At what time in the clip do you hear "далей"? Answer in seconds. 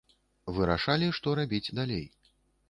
1.83-2.05